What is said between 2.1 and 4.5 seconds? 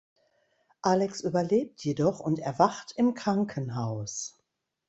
und erwacht im Krankenhaus.